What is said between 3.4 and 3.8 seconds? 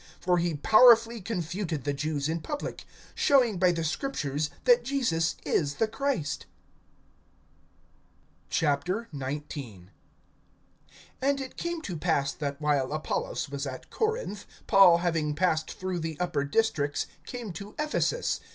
by